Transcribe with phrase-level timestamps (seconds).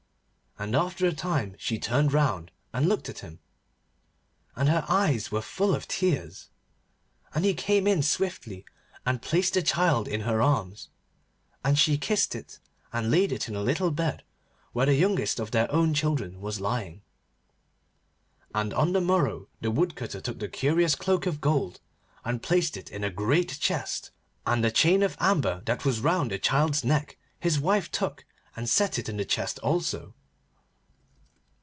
[0.59, 3.39] And after a time she turned round and looked at him,
[4.55, 6.49] and her eyes were full of tears.
[7.33, 8.63] And he came in swiftly,
[9.03, 10.89] and placed the child in her arms,
[11.63, 12.59] and she kissed it,
[12.93, 14.23] and laid it in a little bed
[14.71, 17.01] where the youngest of their own children was lying.
[18.53, 21.81] And on the morrow the Woodcutter took the curious cloak of gold
[22.23, 24.11] and placed it in a great chest,
[24.45, 28.25] and a chain of amber that was round the child's neck his wife took
[28.55, 30.13] and set it in the chest also.